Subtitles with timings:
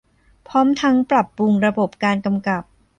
[0.47, 2.63] พร้อมทั้งปรับปรุงระบบการกำกับ